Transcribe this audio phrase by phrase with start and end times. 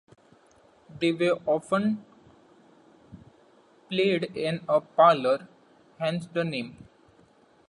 [0.97, 2.03] They were often
[3.87, 5.47] played in a parlour,
[5.99, 6.87] hence the name.